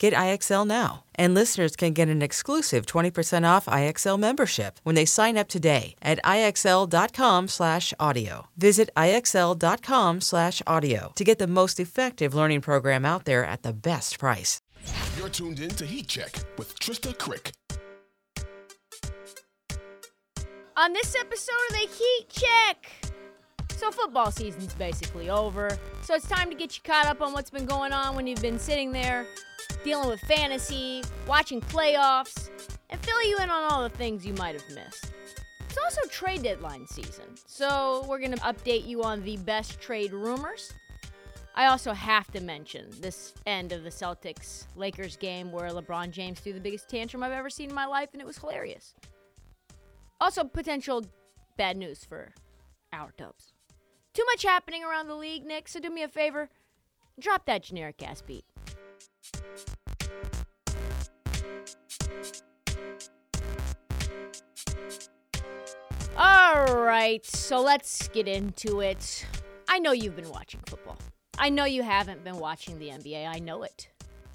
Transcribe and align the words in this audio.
Get 0.00 0.12
IXL 0.14 0.66
now. 0.66 1.04
And 1.14 1.34
listeners 1.34 1.76
can 1.76 1.92
get 1.92 2.08
an 2.08 2.22
exclusive 2.22 2.86
20% 2.86 3.46
off 3.46 3.66
IXL 3.66 4.18
membership 4.18 4.80
when 4.82 4.94
they 4.94 5.04
sign 5.04 5.36
up 5.36 5.46
today 5.46 5.94
at 6.00 6.18
IXL.com/audio. 6.24 8.46
Visit 8.56 8.88
IXL.com/audio 8.96 11.12
to 11.14 11.24
get 11.24 11.38
the 11.38 11.46
most 11.46 11.78
effective 11.78 12.34
learning 12.34 12.62
program 12.62 13.04
out 13.04 13.26
there 13.26 13.44
at 13.44 13.62
the 13.62 13.74
best 13.74 14.18
price. 14.18 14.62
You're 15.18 15.28
tuned 15.28 15.60
in 15.60 15.68
to 15.68 15.84
Heat 15.84 16.08
Check 16.08 16.34
with 16.56 16.78
Trista 16.78 17.18
Crick. 17.18 17.52
On 20.78 20.94
this 20.94 21.14
episode 21.14 21.52
of 21.68 21.74
the 21.76 21.86
Heat 21.98 22.26
Check. 22.30 22.90
So 23.76 23.90
football 23.90 24.30
season's 24.30 24.72
basically 24.72 25.28
over. 25.28 25.68
So 26.00 26.14
it's 26.14 26.26
time 26.26 26.48
to 26.48 26.56
get 26.56 26.74
you 26.74 26.80
caught 26.84 27.04
up 27.04 27.20
on 27.20 27.34
what's 27.34 27.50
been 27.50 27.66
going 27.66 27.92
on 27.92 28.16
when 28.16 28.26
you've 28.26 28.40
been 28.40 28.58
sitting 28.58 28.92
there 28.92 29.26
dealing 29.84 30.08
with 30.08 30.20
fantasy, 30.20 31.02
watching 31.26 31.60
playoffs, 31.60 32.50
and 32.90 33.00
fill 33.04 33.22
you 33.24 33.38
in 33.38 33.50
on 33.50 33.72
all 33.72 33.82
the 33.82 33.88
things 33.96 34.26
you 34.26 34.34
might 34.34 34.54
have 34.54 34.68
missed. 34.74 35.12
It's 35.68 35.78
also 35.78 36.00
trade 36.08 36.42
deadline 36.42 36.86
season, 36.86 37.24
so 37.46 38.04
we're 38.08 38.18
going 38.18 38.34
to 38.34 38.40
update 38.40 38.86
you 38.86 39.02
on 39.02 39.22
the 39.22 39.36
best 39.38 39.80
trade 39.80 40.12
rumors. 40.12 40.72
I 41.54 41.66
also 41.66 41.92
have 41.92 42.30
to 42.32 42.40
mention 42.40 42.86
this 43.00 43.34
end 43.46 43.72
of 43.72 43.82
the 43.82 43.90
Celtics 43.90 44.66
Lakers 44.76 45.16
game 45.16 45.52
where 45.52 45.70
LeBron 45.70 46.10
James 46.10 46.40
threw 46.40 46.52
the 46.52 46.60
biggest 46.60 46.88
tantrum 46.88 47.22
I've 47.22 47.32
ever 47.32 47.50
seen 47.50 47.68
in 47.68 47.74
my 47.74 47.86
life, 47.86 48.10
and 48.12 48.20
it 48.20 48.26
was 48.26 48.38
hilarious. 48.38 48.94
Also, 50.20 50.44
potential 50.44 51.04
bad 51.56 51.76
news 51.76 52.04
for 52.04 52.32
our 52.92 53.12
Dubs. 53.16 53.52
Too 54.12 54.24
much 54.26 54.42
happening 54.42 54.84
around 54.84 55.06
the 55.06 55.14
league, 55.14 55.44
Nick, 55.44 55.68
so 55.68 55.80
do 55.80 55.90
me 55.90 56.02
a 56.02 56.08
favor 56.08 56.50
drop 57.20 57.46
that 57.46 57.62
generic 57.62 58.02
ass 58.02 58.22
beat. 58.22 58.44
All 66.16 66.76
right, 66.76 67.24
so 67.24 67.60
let's 67.62 68.08
get 68.08 68.28
into 68.28 68.80
it. 68.80 69.26
I 69.68 69.78
know 69.78 69.92
you've 69.92 70.16
been 70.16 70.30
watching 70.30 70.60
football. 70.66 70.98
I 71.38 71.48
know 71.48 71.64
you 71.64 71.82
haven't 71.82 72.24
been 72.24 72.38
watching 72.38 72.78
the 72.78 72.88
NBA. 72.88 73.26
I 73.26 73.38
know 73.38 73.62
it. 73.62 73.88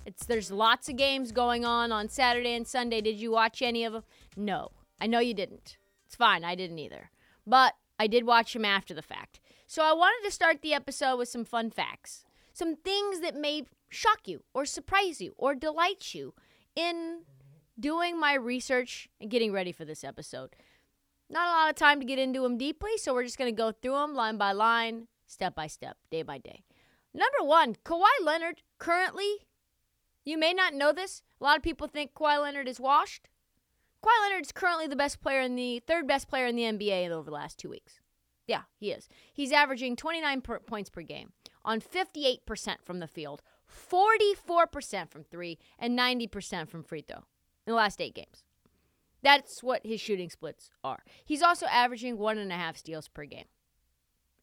It's 0.06 0.26
there's 0.26 0.52
lots 0.52 0.90
of 0.90 0.96
games 0.96 1.32
going 1.32 1.66
on 1.66 1.92
on 1.92 2.10
Saturday 2.10 2.56
and 2.56 2.68
Sunday. 2.68 3.02
Did 3.02 3.18
you 3.18 3.32
watch 3.32 3.62
any 3.62 3.84
of 3.84 3.94
them? 3.94 4.04
No. 4.36 4.72
I 5.00 5.08
know 5.08 5.20
you 5.20 5.34
didn't. 5.34 5.78
It's 6.06 6.16
fine. 6.16 6.44
I 6.44 6.56
didn't 6.56 6.80
either. 6.80 7.12
But 7.46 7.74
I 8.00 8.08
did 8.08 8.26
watch 8.26 8.54
them 8.54 8.66
after 8.66 8.94
the 8.94 9.02
fact. 9.02 9.40
So 9.68 9.84
I 9.84 9.94
wanted 9.94 10.26
to 10.26 10.34
start 10.34 10.62
the 10.62 10.74
episode 10.74 11.18
with 11.18 11.30
some 11.30 11.46
fun 11.46 11.70
facts. 11.70 12.26
Some 12.56 12.78
things 12.78 13.20
that 13.20 13.36
may 13.36 13.66
shock 13.90 14.30
you 14.30 14.46
or 14.54 14.66
surprise 14.66 15.20
you 15.20 15.34
or 15.38 15.56
delight 15.56 16.14
you 16.14 16.34
in 16.74 17.24
doing 17.78 18.18
my 18.18 18.34
research 18.34 19.10
and 19.20 19.30
getting 19.30 19.52
ready 19.52 19.74
for 19.74 19.84
this 19.84 20.06
episode. 20.06 20.56
Not 21.30 21.50
a 21.50 21.52
lot 21.52 21.70
of 21.70 21.76
time 21.76 22.00
to 22.00 22.06
get 22.06 22.18
into 22.18 22.40
them 22.40 22.58
deeply, 22.58 22.98
so 22.98 23.14
we're 23.14 23.26
just 23.26 23.38
going 23.38 23.54
to 23.54 23.62
go 23.62 23.74
through 23.74 23.96
them 23.96 24.16
line 24.16 24.38
by 24.38 24.54
line, 24.54 25.10
step 25.28 25.54
by 25.54 25.68
step, 25.68 25.98
day 26.10 26.22
by 26.22 26.38
day. 26.38 26.64
Number 27.14 27.44
one, 27.44 27.76
Kawhi 27.84 28.24
Leonard 28.24 28.64
currently, 28.78 29.48
you 30.24 30.38
may 30.38 30.54
not 30.54 30.74
know 30.74 30.94
this. 30.94 31.24
A 31.42 31.44
lot 31.44 31.58
of 31.58 31.64
people 31.64 31.88
think 31.88 32.14
Kawhi 32.14 32.42
Leonard 32.42 32.70
is 32.70 32.80
washed. 32.80 33.28
Kawhi 34.02 34.30
Leonard 34.30 34.44
is 34.44 34.54
currently 34.54 34.88
the 34.88 34.96
best 34.96 35.20
player 35.20 35.42
in 35.42 35.58
the 35.58 35.82
third 35.86 36.08
best 36.08 36.30
player 36.30 36.46
in 36.46 36.56
the 36.56 36.64
NBA 36.64 37.10
over 37.10 37.30
the 37.30 37.36
last 37.36 37.60
two 37.60 37.70
weeks. 37.70 38.00
Yeah, 38.48 38.62
he 38.78 38.92
is. 38.92 39.10
He's 39.34 39.52
averaging 39.52 39.98
29 39.98 40.40
per, 40.40 40.60
points 40.62 40.90
per 40.90 41.02
game 41.02 41.34
on 41.66 41.82
58% 41.82 42.78
from 42.84 43.00
the 43.00 43.08
field, 43.08 43.42
44% 43.70 45.10
from 45.10 45.24
three, 45.24 45.58
and 45.78 45.98
90% 45.98 46.70
from 46.70 46.84
free 46.84 47.02
throw 47.02 47.18
in 47.18 47.72
the 47.72 47.74
last 47.74 48.00
eight 48.00 48.16
games. 48.16 48.44
That's 49.22 49.64
what 49.64 49.86
his 49.86 50.00
shooting 50.00 50.30
splits 50.30 50.70
are. 50.84 51.04
He's 51.26 51.42
also 51.42 51.66
averaging 51.66 52.18
one 52.18 52.38
and 52.38 52.52
a 52.52 52.56
half 52.56 52.78
steals 52.78 53.08
per 53.08 53.26
game 53.26 53.46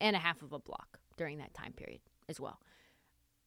and 0.00 0.16
a 0.16 0.18
half 0.18 0.42
of 0.42 0.52
a 0.52 0.58
block 0.58 0.98
during 1.16 1.38
that 1.38 1.54
time 1.54 1.72
period 1.72 2.00
as 2.28 2.40
well. 2.40 2.58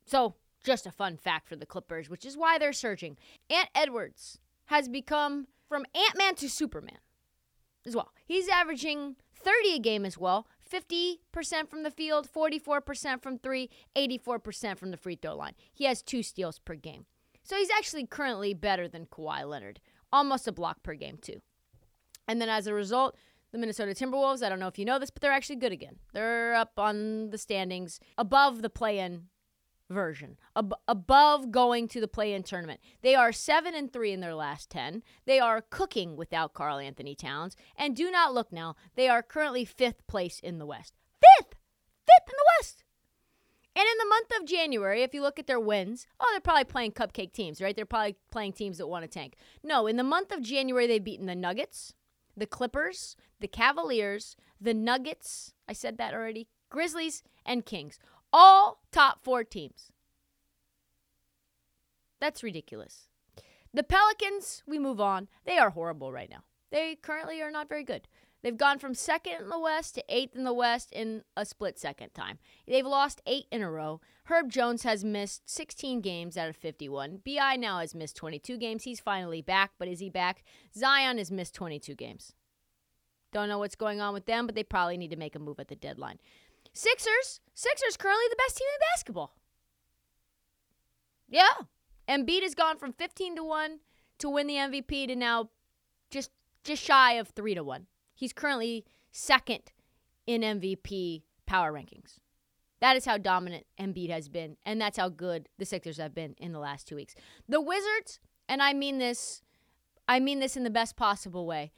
So, 0.05 0.35
just 0.63 0.87
a 0.87 0.91
fun 0.91 1.17
fact 1.17 1.47
for 1.49 1.55
the 1.55 1.65
Clippers, 1.65 2.09
which 2.09 2.25
is 2.25 2.37
why 2.37 2.57
they're 2.57 2.73
surging. 2.73 3.17
Ant 3.49 3.69
Edwards 3.75 4.39
has 4.67 4.87
become 4.87 5.47
from 5.67 5.85
Ant 5.93 6.17
Man 6.17 6.35
to 6.35 6.49
Superman 6.49 6.97
as 7.85 7.95
well. 7.95 8.13
He's 8.25 8.47
averaging 8.47 9.17
30 9.35 9.75
a 9.75 9.79
game 9.79 10.05
as 10.05 10.17
well, 10.17 10.47
50% 10.75 11.69
from 11.69 11.83
the 11.83 11.91
field, 11.91 12.27
44% 12.33 13.21
from 13.21 13.39
three, 13.39 13.69
84% 13.95 14.77
from 14.77 14.91
the 14.91 14.97
free 14.97 15.17
throw 15.21 15.35
line. 15.35 15.53
He 15.73 15.85
has 15.85 16.01
two 16.01 16.23
steals 16.23 16.59
per 16.59 16.75
game. 16.75 17.05
So 17.43 17.55
he's 17.55 17.69
actually 17.77 18.07
currently 18.07 18.53
better 18.53 18.87
than 18.87 19.05
Kawhi 19.05 19.47
Leonard 19.47 19.79
almost 20.11 20.47
a 20.47 20.51
block 20.51 20.81
per 20.81 20.95
game, 20.95 21.17
too. 21.21 21.41
And 22.27 22.41
then 22.41 22.49
as 22.49 22.67
a 22.67 22.73
result, 22.73 23.15
the 23.51 23.57
Minnesota 23.57 23.91
Timberwolves, 23.91 24.43
I 24.43 24.49
don't 24.49 24.59
know 24.59 24.67
if 24.67 24.79
you 24.79 24.85
know 24.85 24.97
this, 24.97 25.09
but 25.09 25.21
they're 25.21 25.31
actually 25.31 25.57
good 25.57 25.71
again. 25.71 25.97
They're 26.13 26.55
up 26.55 26.73
on 26.77 27.29
the 27.29 27.37
standings 27.37 27.99
above 28.17 28.61
the 28.61 28.69
play 28.69 28.99
in 28.99 29.23
version, 29.89 30.37
ab- 30.55 30.73
above 30.87 31.51
going 31.51 31.87
to 31.89 32.01
the 32.01 32.07
play 32.07 32.33
in 32.33 32.43
tournament. 32.43 32.79
They 33.01 33.15
are 33.15 33.31
7 33.31 33.75
and 33.75 33.91
3 33.91 34.11
in 34.11 34.19
their 34.19 34.35
last 34.35 34.69
10. 34.69 35.03
They 35.25 35.39
are 35.39 35.61
cooking 35.61 36.15
without 36.15 36.53
Karl-Anthony 36.53 37.15
Towns. 37.15 37.55
And 37.77 37.95
do 37.95 38.09
not 38.09 38.33
look 38.33 38.51
now, 38.51 38.75
they 38.95 39.07
are 39.07 39.23
currently 39.23 39.65
fifth 39.65 40.05
place 40.07 40.39
in 40.39 40.59
the 40.59 40.65
West. 40.65 40.93
Fifth! 41.19 41.55
Fifth 42.05 42.27
in 42.27 42.35
the 42.37 42.45
West! 42.59 42.83
And 43.77 43.83
in 43.83 43.97
the 43.97 44.09
month 44.09 44.31
of 44.39 44.47
January, 44.47 45.03
if 45.03 45.13
you 45.13 45.21
look 45.21 45.37
at 45.37 45.47
their 45.47 45.59
wins, 45.59 46.07
oh, 46.19 46.27
they're 46.31 46.39
probably 46.39 46.63
playing 46.63 46.93
cupcake 46.93 47.33
teams, 47.33 47.61
right? 47.61 47.75
They're 47.75 47.85
probably 47.85 48.15
playing 48.31 48.53
teams 48.53 48.77
that 48.77 48.87
want 48.87 49.03
to 49.03 49.09
tank. 49.09 49.35
No, 49.63 49.85
in 49.85 49.97
the 49.97 50.03
month 50.03 50.31
of 50.31 50.41
January, 50.41 50.87
they've 50.87 51.03
beaten 51.03 51.25
the 51.25 51.35
Nuggets, 51.35 51.93
the 52.37 52.45
Clippers, 52.45 53.17
the 53.41 53.49
Cavaliers, 53.49 54.37
the 54.61 54.73
Nuggets, 54.73 55.53
I 55.67 55.73
said 55.73 55.97
that 55.97 56.13
already, 56.13 56.47
Grizzlies, 56.69 57.21
and 57.45 57.65
Kings. 57.65 57.99
All 58.37 58.81
top 58.91 59.23
four 59.23 59.45
teams. 59.45 59.93
That's 62.19 62.43
ridiculous. 62.43 63.07
The 63.73 63.81
Pelicans, 63.81 64.61
we 64.67 64.77
move 64.77 64.99
on. 64.99 65.29
They 65.45 65.57
are 65.57 65.69
horrible 65.69 66.11
right 66.11 66.29
now. 66.29 66.43
They 66.69 66.97
currently 67.01 67.41
are 67.41 67.49
not 67.49 67.69
very 67.69 67.85
good. 67.85 68.09
They've 68.43 68.57
gone 68.57 68.77
from 68.77 68.93
second 68.93 69.43
in 69.43 69.47
the 69.47 69.57
West 69.57 69.95
to 69.95 70.03
eighth 70.09 70.35
in 70.35 70.43
the 70.43 70.51
West 70.51 70.91
in 70.91 71.23
a 71.37 71.45
split 71.45 71.79
second 71.79 72.09
time. 72.13 72.37
They've 72.67 72.85
lost 72.85 73.21
eight 73.25 73.45
in 73.53 73.61
a 73.61 73.71
row. 73.71 74.01
Herb 74.25 74.51
Jones 74.51 74.83
has 74.83 75.05
missed 75.05 75.49
16 75.49 76.01
games 76.01 76.35
out 76.35 76.49
of 76.49 76.57
51. 76.57 77.21
BI 77.25 77.55
now 77.55 77.79
has 77.79 77.95
missed 77.95 78.17
22 78.17 78.57
games. 78.57 78.83
He's 78.83 78.99
finally 78.99 79.41
back, 79.41 79.71
but 79.79 79.87
is 79.87 80.01
he 80.01 80.09
back? 80.09 80.43
Zion 80.77 81.19
has 81.19 81.31
missed 81.31 81.55
22 81.55 81.95
games. 81.95 82.33
Don't 83.35 83.49
know 83.49 83.59
what's 83.59 83.75
going 83.75 83.99
on 83.99 84.13
with 84.13 84.27
them, 84.27 84.45
but 84.45 84.55
they 84.55 84.63
probably 84.63 84.95
need 84.95 85.11
to 85.11 85.17
make 85.17 85.35
a 85.35 85.39
move 85.39 85.59
at 85.59 85.67
the 85.67 85.75
deadline. 85.75 86.19
Sixers, 86.75 87.39
Sixers 87.53 87.95
currently 87.95 88.25
the 88.29 88.35
best 88.35 88.57
team 88.57 88.67
in 88.67 88.79
basketball. 88.93 89.33
Yeah. 91.29 91.53
Embiid 92.09 92.43
has 92.43 92.53
gone 92.53 92.77
from 92.77 92.91
15 92.91 93.37
to 93.37 93.43
1 93.43 93.79
to 94.19 94.29
win 94.29 94.45
the 94.45 94.55
MVP 94.55 95.07
to 95.07 95.15
now 95.15 95.49
just 96.11 96.31
just 96.65 96.83
shy 96.83 97.13
of 97.13 97.29
3 97.29 97.55
to 97.55 97.63
1. 97.63 97.87
He's 98.13 98.33
currently 98.33 98.85
second 99.11 99.71
in 100.27 100.41
MVP 100.41 101.23
power 101.45 101.71
rankings. 101.71 102.19
That 102.81 102.97
is 102.97 103.05
how 103.05 103.17
dominant 103.17 103.65
Embiid 103.79 104.09
has 104.09 104.27
been, 104.27 104.57
and 104.65 104.79
that's 104.81 104.97
how 104.97 105.07
good 105.07 105.47
the 105.57 105.65
Sixers 105.65 105.97
have 105.97 106.13
been 106.13 106.35
in 106.37 106.51
the 106.51 106.59
last 106.59 106.87
two 106.87 106.97
weeks. 106.97 107.15
The 107.47 107.61
Wizards, 107.61 108.19
and 108.49 108.61
I 108.61 108.73
mean 108.73 108.97
this, 108.97 109.41
I 110.09 110.19
mean 110.19 110.39
this 110.39 110.57
in 110.57 110.65
the 110.65 110.69
best 110.69 110.97
possible 110.97 111.45
way. 111.45 111.71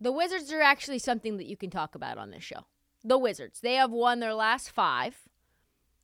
The 0.00 0.12
Wizards 0.12 0.50
are 0.50 0.62
actually 0.62 0.98
something 0.98 1.36
that 1.36 1.46
you 1.46 1.58
can 1.58 1.68
talk 1.68 1.94
about 1.94 2.16
on 2.16 2.30
this 2.30 2.42
show. 2.42 2.64
The 3.04 3.18
Wizards, 3.18 3.60
they 3.60 3.74
have 3.74 3.90
won 3.90 4.20
their 4.20 4.34
last 4.34 4.70
five. 4.70 5.28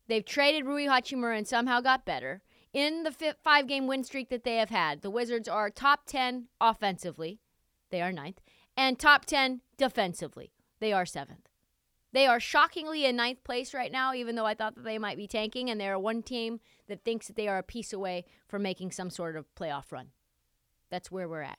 They've 0.06 0.25
traded 0.25 0.67
Rui 0.67 0.87
Hachimura 0.87 1.37
and 1.37 1.49
somehow 1.49 1.81
got 1.81 2.05
better. 2.05 2.43
In 2.73 3.05
the 3.05 3.37
five 3.43 3.67
game 3.67 3.87
win 3.87 4.05
streak 4.05 4.29
that 4.31 4.44
they 4.44 4.56
have 4.56 4.70
had, 4.70 5.02
the 5.02 5.11
Wizards 5.11 5.49
are 5.49 5.70
top 5.70 6.06
10 6.06 6.49
offensively. 6.61 7.41
They 7.91 8.02
are 8.02 8.12
ninth 8.12 8.41
and 8.76 8.99
top 8.99 9.25
10 9.25 9.61
defensively. 9.76 10.52
They 10.81 10.93
are 10.93 11.06
seventh. 11.06 11.49
They 12.12 12.26
are 12.26 12.38
shockingly 12.38 13.05
in 13.05 13.17
ninth 13.17 13.43
place 13.43 13.75
right 13.75 13.90
now, 13.90 14.14
even 14.14 14.37
though 14.37 14.47
I 14.47 14.55
thought 14.55 14.76
that 14.76 14.85
they 14.85 14.99
might 14.99 15.17
be 15.17 15.26
tanking, 15.26 15.69
and 15.69 15.81
they're 15.81 15.99
one 15.99 16.23
team 16.23 16.61
that 16.87 17.05
thinks 17.05 17.26
that 17.26 17.35
they 17.35 17.49
are 17.49 17.58
a 17.58 17.62
piece 17.64 17.93
away 17.93 18.25
from 18.47 18.62
making 18.62 18.93
some 18.93 19.11
sort 19.11 19.35
of 19.35 19.52
playoff 19.56 19.90
run. 19.90 20.11
That's 20.90 21.11
where 21.11 21.29
we're 21.29 21.43
at. 21.43 21.58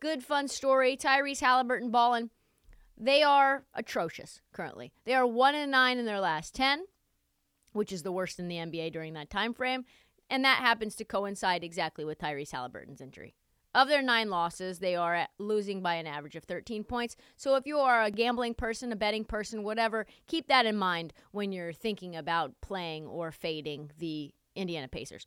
good 0.00 0.24
fun 0.24 0.48
story. 0.48 0.96
Tyrese 0.96 1.40
Haliburton 1.40 1.90
balling. 1.90 2.30
They 2.96 3.22
are 3.22 3.64
atrocious 3.74 4.40
currently. 4.52 4.92
They 5.04 5.14
are 5.14 5.26
one 5.26 5.54
and 5.54 5.70
nine 5.70 5.98
in 5.98 6.04
their 6.04 6.20
last 6.20 6.54
ten, 6.54 6.84
which 7.72 7.92
is 7.92 8.02
the 8.02 8.12
worst 8.12 8.38
in 8.38 8.48
the 8.48 8.56
NBA 8.56 8.92
during 8.92 9.14
that 9.14 9.30
time 9.30 9.54
frame, 9.54 9.84
and 10.28 10.44
that 10.44 10.58
happens 10.58 10.94
to 10.96 11.04
coincide 11.04 11.64
exactly 11.64 12.04
with 12.04 12.18
Tyrese 12.18 12.50
Haliburton's 12.50 13.00
injury. 13.00 13.34
Of 13.72 13.86
their 13.86 14.02
nine 14.02 14.30
losses, 14.30 14.80
they 14.80 14.96
are 14.96 15.28
losing 15.38 15.80
by 15.80 15.94
an 15.94 16.06
average 16.06 16.34
of 16.34 16.42
13 16.44 16.82
points. 16.82 17.16
So 17.36 17.54
if 17.54 17.66
you 17.66 17.78
are 17.78 18.02
a 18.02 18.10
gambling 18.10 18.54
person, 18.54 18.90
a 18.90 18.96
betting 18.96 19.24
person, 19.24 19.62
whatever, 19.62 20.06
keep 20.26 20.48
that 20.48 20.66
in 20.66 20.76
mind 20.76 21.12
when 21.30 21.52
you're 21.52 21.72
thinking 21.72 22.16
about 22.16 22.60
playing 22.60 23.06
or 23.06 23.30
fading 23.30 23.92
the 23.96 24.34
Indiana 24.56 24.88
Pacers. 24.88 25.24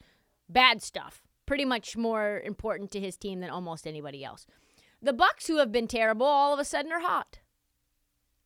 Bad 0.49 0.81
stuff. 0.81 1.21
Pretty 1.45 1.63
much 1.63 1.95
more 1.95 2.41
important 2.43 2.91
to 2.91 2.99
his 2.99 3.15
team 3.15 3.39
than 3.39 3.49
almost 3.49 3.87
anybody 3.87 4.25
else. 4.25 4.45
The 5.03 5.11
Bucks, 5.11 5.47
who 5.47 5.57
have 5.57 5.69
been 5.69 5.87
terrible, 5.87 6.25
all 6.25 6.53
of 6.53 6.59
a 6.59 6.63
sudden 6.63 6.93
are 6.93 7.01
hot. 7.01 7.39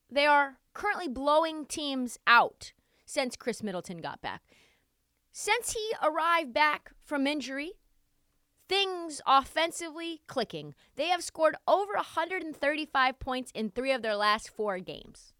They 0.09 0.25
are 0.25 0.57
currently 0.73 1.07
blowing 1.07 1.67
teams 1.67 2.17
out 2.25 2.73
since 3.05 3.35
Khris 3.35 3.61
Middleton 3.61 3.99
got 3.99 4.23
back. 4.23 4.41
Since 5.31 5.73
he 5.73 5.91
arrived 6.01 6.55
back 6.55 6.93
from 6.99 7.27
injury, 7.27 7.73
things 8.67 9.21
offensively 9.27 10.21
clicking. 10.25 10.73
They 10.95 11.09
have 11.09 11.23
scored 11.23 11.55
over 11.67 11.93
135 11.93 13.19
points 13.19 13.51
in 13.53 13.69
three 13.69 13.91
of 13.91 14.01
their 14.01 14.15
last 14.15 14.49
four 14.49 14.79
games. 14.79 15.33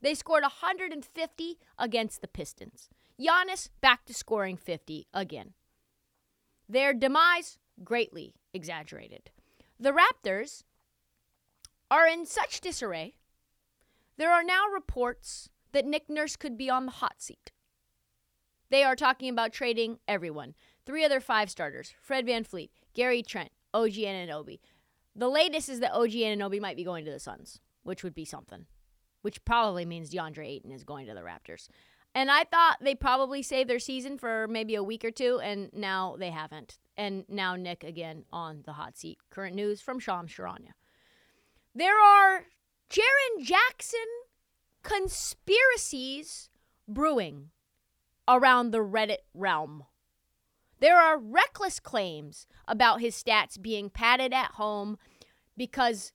They 0.00 0.14
scored 0.14 0.42
150 0.42 1.58
against 1.78 2.22
the 2.22 2.28
Pistons. 2.28 2.88
Giannis 3.20 3.68
back 3.82 4.06
to 4.06 4.14
scoring 4.14 4.56
50 4.56 5.06
again. 5.12 5.52
Their 6.66 6.94
demise 6.94 7.58
greatly 7.84 8.32
exaggerated. 8.54 9.30
The 9.82 9.92
Raptors 9.92 10.62
are 11.90 12.06
in 12.06 12.24
such 12.24 12.60
disarray. 12.60 13.16
There 14.16 14.30
are 14.30 14.44
now 14.44 14.68
reports 14.68 15.48
that 15.72 15.84
Nick 15.84 16.08
Nurse 16.08 16.36
could 16.36 16.56
be 16.56 16.70
on 16.70 16.86
the 16.86 16.92
hot 16.92 17.20
seat. 17.20 17.50
They 18.70 18.84
are 18.84 18.94
talking 18.94 19.28
about 19.28 19.52
trading 19.52 19.98
everyone. 20.06 20.54
Three 20.86 21.04
other 21.04 21.18
five 21.18 21.50
starters 21.50 21.94
Fred 22.00 22.24
VanVleet, 22.24 22.70
Gary 22.94 23.24
Trent, 23.24 23.50
OG 23.74 23.94
Anunoby. 23.94 24.60
The 25.16 25.28
latest 25.28 25.68
is 25.68 25.80
that 25.80 25.94
OG 25.94 26.10
Anunoby 26.10 26.60
might 26.60 26.76
be 26.76 26.84
going 26.84 27.04
to 27.04 27.10
the 27.10 27.18
Suns, 27.18 27.58
which 27.82 28.04
would 28.04 28.14
be 28.14 28.24
something. 28.24 28.66
Which 29.22 29.44
probably 29.44 29.84
means 29.84 30.10
Deandre 30.10 30.46
Ayton 30.46 30.70
is 30.70 30.84
going 30.84 31.08
to 31.08 31.14
the 31.14 31.22
Raptors. 31.22 31.66
And 32.14 32.30
I 32.30 32.44
thought 32.44 32.76
they 32.80 32.94
probably 32.94 33.42
saved 33.42 33.68
their 33.68 33.80
season 33.80 34.16
for 34.16 34.46
maybe 34.46 34.76
a 34.76 34.84
week 34.84 35.04
or 35.04 35.10
two, 35.10 35.40
and 35.42 35.70
now 35.72 36.14
they 36.16 36.30
haven't. 36.30 36.78
And 36.96 37.24
now 37.28 37.56
Nick 37.56 37.84
again 37.84 38.24
on 38.32 38.62
the 38.64 38.72
hot 38.72 38.96
seat. 38.96 39.18
Current 39.30 39.56
news 39.56 39.80
from 39.80 39.98
Shams 39.98 40.30
Charania. 40.32 40.72
There 41.74 41.98
are 41.98 42.44
Jaren 42.90 43.42
Jackson 43.42 44.00
conspiracies 44.82 46.50
brewing 46.86 47.50
around 48.28 48.70
the 48.70 48.78
Reddit 48.78 49.24
realm. 49.32 49.84
There 50.80 51.00
are 51.00 51.16
reckless 51.16 51.78
claims 51.80 52.46
about 52.66 53.00
his 53.00 53.14
stats 53.14 53.60
being 53.60 53.88
padded 53.88 54.32
at 54.32 54.52
home 54.52 54.98
because 55.56 56.12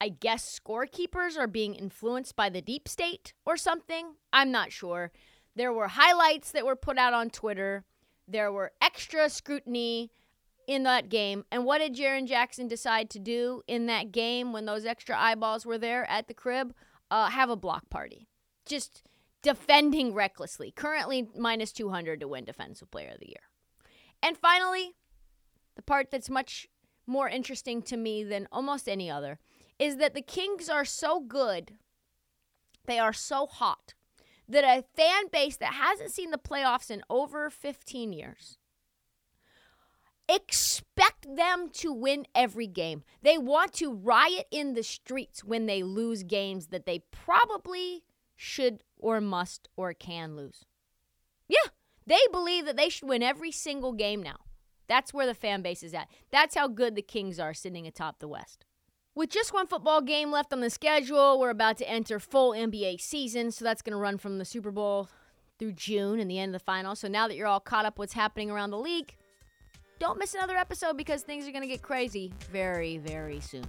I 0.00 0.08
guess 0.08 0.58
scorekeepers 0.58 1.36
are 1.36 1.46
being 1.46 1.74
influenced 1.74 2.34
by 2.34 2.48
the 2.48 2.62
deep 2.62 2.88
state 2.88 3.34
or 3.44 3.56
something. 3.56 4.14
I'm 4.32 4.50
not 4.50 4.72
sure. 4.72 5.12
There 5.54 5.72
were 5.72 5.88
highlights 5.88 6.50
that 6.52 6.64
were 6.64 6.76
put 6.76 6.96
out 6.96 7.12
on 7.12 7.28
Twitter. 7.28 7.84
There 8.30 8.52
were 8.52 8.72
extra 8.80 9.28
scrutiny 9.28 10.10
in 10.66 10.84
that 10.84 11.08
game. 11.08 11.44
And 11.50 11.64
what 11.64 11.78
did 11.78 11.96
Jaren 11.96 12.26
Jackson 12.26 12.68
decide 12.68 13.10
to 13.10 13.18
do 13.18 13.62
in 13.66 13.86
that 13.86 14.12
game 14.12 14.52
when 14.52 14.66
those 14.66 14.84
extra 14.86 15.18
eyeballs 15.18 15.66
were 15.66 15.78
there 15.78 16.08
at 16.08 16.28
the 16.28 16.34
crib? 16.34 16.72
Uh, 17.10 17.28
have 17.28 17.50
a 17.50 17.56
block 17.56 17.90
party. 17.90 18.28
Just 18.64 19.02
defending 19.42 20.14
recklessly. 20.14 20.70
Currently 20.70 21.28
minus 21.36 21.72
200 21.72 22.20
to 22.20 22.28
win 22.28 22.44
Defensive 22.44 22.90
Player 22.90 23.10
of 23.14 23.20
the 23.20 23.28
Year. 23.28 23.48
And 24.22 24.36
finally, 24.36 24.94
the 25.74 25.82
part 25.82 26.10
that's 26.10 26.30
much 26.30 26.68
more 27.06 27.28
interesting 27.28 27.82
to 27.82 27.96
me 27.96 28.22
than 28.22 28.46
almost 28.52 28.88
any 28.88 29.10
other 29.10 29.40
is 29.78 29.96
that 29.96 30.14
the 30.14 30.22
Kings 30.22 30.68
are 30.68 30.84
so 30.84 31.20
good, 31.20 31.72
they 32.86 32.98
are 32.98 33.14
so 33.14 33.46
hot, 33.46 33.94
that 34.50 34.64
a 34.64 34.84
fan 34.96 35.28
base 35.32 35.56
that 35.56 35.74
hasn't 35.74 36.12
seen 36.12 36.30
the 36.30 36.38
playoffs 36.38 36.90
in 36.90 37.02
over 37.08 37.50
15 37.50 38.12
years 38.12 38.58
expect 40.30 41.26
them 41.36 41.68
to 41.72 41.92
win 41.92 42.24
every 42.34 42.66
game. 42.66 43.02
They 43.22 43.36
want 43.36 43.72
to 43.74 43.92
riot 43.92 44.46
in 44.50 44.74
the 44.74 44.82
streets 44.82 45.42
when 45.42 45.66
they 45.66 45.82
lose 45.82 46.22
games 46.22 46.68
that 46.68 46.86
they 46.86 47.00
probably 47.10 48.04
should 48.36 48.84
or 48.96 49.20
must 49.20 49.68
or 49.76 49.92
can 49.92 50.36
lose. 50.36 50.64
Yeah, 51.48 51.70
they 52.06 52.20
believe 52.30 52.64
that 52.66 52.76
they 52.76 52.88
should 52.88 53.08
win 53.08 53.22
every 53.22 53.50
single 53.50 53.92
game 53.92 54.22
now. 54.22 54.36
That's 54.88 55.12
where 55.12 55.26
the 55.26 55.34
fan 55.34 55.62
base 55.62 55.82
is 55.82 55.94
at. 55.94 56.08
That's 56.30 56.54
how 56.54 56.68
good 56.68 56.94
the 56.94 57.02
Kings 57.02 57.38
are 57.40 57.54
sitting 57.54 57.86
atop 57.86 58.20
the 58.20 58.28
West. 58.28 58.64
With 59.16 59.30
just 59.30 59.52
one 59.52 59.66
football 59.66 60.00
game 60.00 60.30
left 60.30 60.52
on 60.52 60.60
the 60.60 60.70
schedule, 60.70 61.40
we're 61.40 61.50
about 61.50 61.76
to 61.78 61.88
enter 61.88 62.20
full 62.20 62.52
NBA 62.52 63.00
season, 63.00 63.50
so 63.50 63.64
that's 63.64 63.82
going 63.82 63.92
to 63.92 63.98
run 63.98 64.18
from 64.18 64.38
the 64.38 64.44
Super 64.44 64.70
Bowl 64.70 65.08
through 65.58 65.72
June 65.72 66.20
and 66.20 66.30
the 66.30 66.38
end 66.38 66.54
of 66.54 66.60
the 66.60 66.64
final. 66.64 66.94
So 66.94 67.08
now 67.08 67.26
that 67.26 67.34
you're 67.34 67.48
all 67.48 67.58
caught 67.58 67.84
up 67.84 67.98
what's 67.98 68.12
happening 68.12 68.52
around 68.52 68.70
the 68.70 68.78
league, 68.78 69.16
don't 69.98 70.16
miss 70.16 70.34
another 70.34 70.56
episode 70.56 70.96
because 70.96 71.22
things 71.22 71.48
are 71.48 71.50
going 71.50 71.62
to 71.62 71.68
get 71.68 71.82
crazy 71.82 72.32
very, 72.52 72.98
very 72.98 73.40
soon. 73.40 73.64